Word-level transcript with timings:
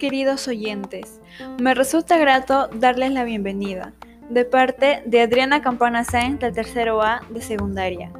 queridos 0.00 0.48
oyentes. 0.48 1.20
Me 1.60 1.74
resulta 1.74 2.16
grato 2.16 2.68
darles 2.74 3.12
la 3.12 3.22
bienvenida 3.22 3.92
de 4.30 4.46
parte 4.46 5.02
de 5.04 5.20
Adriana 5.20 5.60
Campana 5.60 6.04
Sáenz 6.04 6.40
del 6.40 6.54
tercero 6.54 7.02
A 7.02 7.20
de 7.28 7.42
secundaria. 7.42 8.10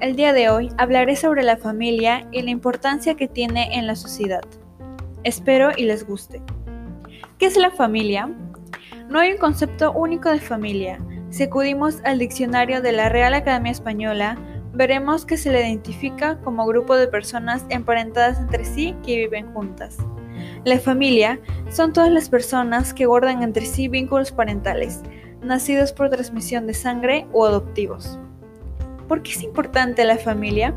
El 0.00 0.16
día 0.16 0.34
de 0.34 0.50
hoy 0.50 0.70
hablaré 0.76 1.16
sobre 1.16 1.42
la 1.42 1.56
familia 1.56 2.28
y 2.30 2.42
la 2.42 2.50
importancia 2.50 3.14
que 3.14 3.26
tiene 3.26 3.78
en 3.78 3.86
la 3.86 3.96
sociedad. 3.96 4.42
Espero 5.24 5.70
y 5.74 5.84
les 5.84 6.06
guste. 6.06 6.42
¿Qué 7.38 7.46
es 7.46 7.56
la 7.56 7.70
familia? 7.70 8.28
No 9.08 9.18
hay 9.18 9.32
un 9.32 9.38
concepto 9.38 9.92
único 9.92 10.30
de 10.30 10.40
familia. 10.40 11.00
Si 11.30 11.44
acudimos 11.44 12.00
al 12.04 12.18
diccionario 12.18 12.82
de 12.82 12.92
la 12.92 13.08
Real 13.08 13.32
Academia 13.32 13.72
Española, 13.72 14.36
veremos 14.74 15.24
que 15.24 15.38
se 15.38 15.50
le 15.50 15.60
identifica 15.60 16.38
como 16.42 16.66
grupo 16.66 16.96
de 16.96 17.08
personas 17.08 17.64
emparentadas 17.70 18.38
entre 18.38 18.66
sí 18.66 18.94
que 19.02 19.16
viven 19.16 19.54
juntas. 19.54 19.96
La 20.64 20.78
familia 20.78 21.40
son 21.70 21.94
todas 21.94 22.10
las 22.10 22.28
personas 22.28 22.92
que 22.92 23.06
guardan 23.06 23.42
entre 23.42 23.64
sí 23.64 23.88
vínculos 23.88 24.30
parentales, 24.30 25.00
nacidos 25.42 25.90
por 25.94 26.10
transmisión 26.10 26.66
de 26.66 26.74
sangre 26.74 27.26
o 27.32 27.46
adoptivos. 27.46 28.18
¿Por 29.08 29.22
qué 29.22 29.30
es 29.30 29.42
importante 29.42 30.04
la 30.04 30.18
familia? 30.18 30.74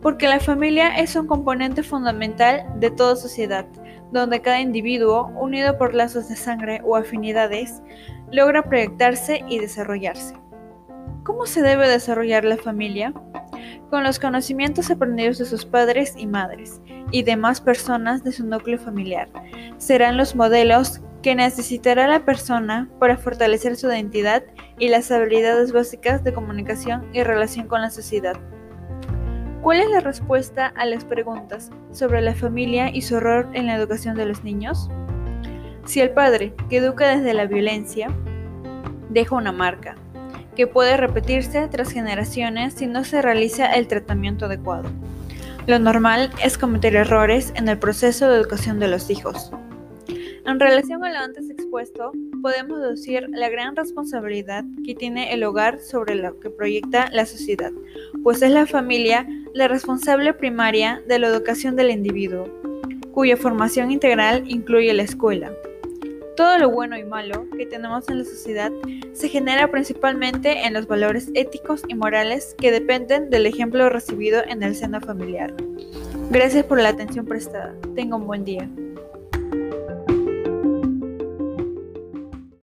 Porque 0.00 0.26
la 0.26 0.40
familia 0.40 0.96
es 0.96 1.16
un 1.16 1.26
componente 1.26 1.82
fundamental 1.82 2.64
de 2.76 2.90
toda 2.90 3.14
sociedad, 3.14 3.66
donde 4.10 4.40
cada 4.40 4.62
individuo, 4.62 5.30
unido 5.38 5.76
por 5.76 5.92
lazos 5.92 6.30
de 6.30 6.36
sangre 6.36 6.80
o 6.82 6.96
afinidades, 6.96 7.82
logra 8.32 8.62
proyectarse 8.62 9.44
y 9.50 9.58
desarrollarse. 9.58 10.34
¿Cómo 11.24 11.44
se 11.44 11.60
debe 11.60 11.86
desarrollar 11.88 12.44
la 12.44 12.56
familia? 12.56 13.12
Con 13.90 14.02
los 14.02 14.18
conocimientos 14.18 14.90
aprendidos 14.90 15.36
de 15.36 15.44
sus 15.44 15.66
padres 15.66 16.14
y 16.16 16.26
madres 16.26 16.80
y 17.10 17.22
demás 17.22 17.60
personas 17.60 18.24
de 18.24 18.32
su 18.32 18.46
núcleo 18.46 18.78
familiar. 18.78 19.28
Serán 19.78 20.16
los 20.16 20.36
modelos 20.36 21.00
que 21.22 21.34
necesitará 21.34 22.06
la 22.08 22.24
persona 22.24 22.88
para 22.98 23.16
fortalecer 23.16 23.76
su 23.76 23.88
identidad 23.88 24.42
y 24.78 24.88
las 24.88 25.10
habilidades 25.10 25.72
básicas 25.72 26.24
de 26.24 26.32
comunicación 26.32 27.06
y 27.12 27.22
relación 27.22 27.66
con 27.66 27.82
la 27.82 27.90
sociedad. 27.90 28.36
¿Cuál 29.62 29.80
es 29.80 29.90
la 29.90 30.00
respuesta 30.00 30.72
a 30.74 30.86
las 30.86 31.04
preguntas 31.04 31.70
sobre 31.92 32.22
la 32.22 32.34
familia 32.34 32.88
y 32.88 33.02
su 33.02 33.20
rol 33.20 33.48
en 33.52 33.66
la 33.66 33.76
educación 33.76 34.16
de 34.16 34.24
los 34.24 34.42
niños? 34.42 34.88
Si 35.84 36.00
el 36.00 36.10
padre, 36.10 36.54
que 36.70 36.78
educa 36.78 37.14
desde 37.14 37.34
la 37.34 37.44
violencia, 37.44 38.08
deja 39.10 39.34
una 39.34 39.52
marca, 39.52 39.96
que 40.56 40.66
puede 40.66 40.96
repetirse 40.96 41.68
tras 41.68 41.90
generaciones 41.92 42.74
si 42.74 42.86
no 42.86 43.04
se 43.04 43.20
realiza 43.20 43.66
el 43.66 43.86
tratamiento 43.86 44.46
adecuado. 44.46 44.88
Lo 45.66 45.78
normal 45.78 46.30
es 46.42 46.56
cometer 46.56 46.96
errores 46.96 47.52
en 47.54 47.68
el 47.68 47.78
proceso 47.78 48.28
de 48.28 48.36
educación 48.38 48.78
de 48.80 48.88
los 48.88 49.10
hijos. 49.10 49.50
En 50.46 50.58
relación 50.58 51.04
a 51.04 51.12
lo 51.12 51.18
antes 51.18 51.50
expuesto, 51.50 52.12
podemos 52.42 52.80
deducir 52.80 53.28
la 53.28 53.50
gran 53.50 53.76
responsabilidad 53.76 54.64
que 54.84 54.94
tiene 54.94 55.32
el 55.34 55.44
hogar 55.44 55.78
sobre 55.78 56.14
lo 56.14 56.40
que 56.40 56.50
proyecta 56.50 57.10
la 57.12 57.26
sociedad, 57.26 57.70
pues 58.22 58.40
es 58.42 58.50
la 58.50 58.66
familia 58.66 59.28
la 59.52 59.68
responsable 59.68 60.32
primaria 60.32 61.02
de 61.06 61.18
la 61.18 61.28
educación 61.28 61.76
del 61.76 61.90
individuo, 61.90 62.48
cuya 63.12 63.36
formación 63.36 63.90
integral 63.90 64.44
incluye 64.46 64.92
la 64.94 65.02
escuela. 65.02 65.52
Todo 66.36 66.58
lo 66.58 66.70
bueno 66.70 66.96
y 66.96 67.04
malo 67.04 67.46
que 67.56 67.66
tenemos 67.66 68.08
en 68.08 68.18
la 68.18 68.24
sociedad 68.24 68.72
se 69.12 69.28
genera 69.28 69.70
principalmente 69.70 70.66
en 70.66 70.74
los 70.74 70.86
valores 70.86 71.30
éticos 71.34 71.82
y 71.88 71.94
morales 71.94 72.54
que 72.58 72.70
dependen 72.70 73.30
del 73.30 73.46
ejemplo 73.46 73.88
recibido 73.88 74.42
en 74.46 74.62
el 74.62 74.74
seno 74.74 75.00
familiar. 75.00 75.52
Gracias 76.30 76.64
por 76.64 76.80
la 76.80 76.90
atención 76.90 77.26
prestada. 77.26 77.74
Tenga 77.94 78.16
un 78.16 78.26
buen 78.26 78.44
día. 78.44 78.68